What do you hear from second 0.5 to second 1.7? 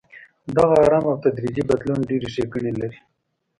دغه ارام او تدریجي